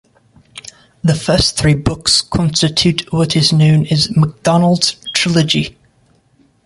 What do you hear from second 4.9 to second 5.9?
trilogy.